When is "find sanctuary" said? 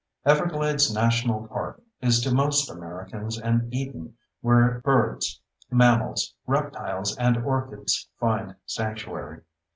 8.19-9.41